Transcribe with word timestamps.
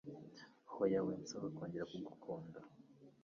Hoya 0.73 0.99
winsaba 1.05 1.47
kongera 1.55 1.89
kugukunda 1.91 2.59